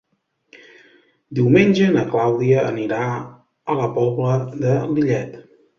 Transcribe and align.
Diumenge 1.41 1.91
na 1.97 2.07
Clàudia 2.15 2.65
anirà 2.73 3.05
a 3.15 3.79
la 3.83 3.95
Pobla 4.01 4.43
de 4.67 4.79
Lillet. 4.97 5.43